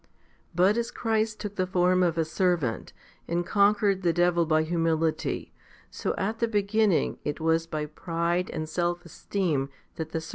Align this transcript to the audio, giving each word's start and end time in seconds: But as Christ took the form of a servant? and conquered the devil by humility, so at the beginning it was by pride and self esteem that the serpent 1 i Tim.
But 0.55 0.77
as 0.77 0.89
Christ 0.89 1.39
took 1.39 1.57
the 1.57 1.67
form 1.67 2.01
of 2.01 2.17
a 2.17 2.25
servant? 2.25 2.91
and 3.27 3.45
conquered 3.45 4.01
the 4.01 4.11
devil 4.11 4.47
by 4.47 4.63
humility, 4.63 5.53
so 5.91 6.15
at 6.17 6.39
the 6.39 6.47
beginning 6.47 7.19
it 7.23 7.39
was 7.39 7.67
by 7.67 7.85
pride 7.85 8.49
and 8.49 8.67
self 8.67 9.05
esteem 9.05 9.69
that 9.97 10.09
the 10.09 10.13
serpent 10.19 10.19
1 10.19 10.19
i 10.19 10.19
Tim. 10.21 10.29